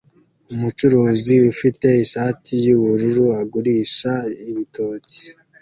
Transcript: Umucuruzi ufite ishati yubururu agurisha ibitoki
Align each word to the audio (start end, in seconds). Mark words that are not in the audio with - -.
Umucuruzi 0.53 1.35
ufite 1.51 1.87
ishati 2.03 2.51
yubururu 2.65 3.25
agurisha 3.41 4.11
ibitoki 4.49 5.21